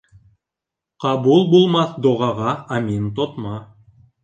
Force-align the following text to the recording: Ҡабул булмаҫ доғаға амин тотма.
Ҡабул 1.05 1.43
булмаҫ 1.51 1.95
доғаға 2.07 2.57
амин 2.79 3.15
тотма. 3.21 3.57